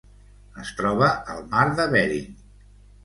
[0.61, 2.35] Es troba al mar de Bering.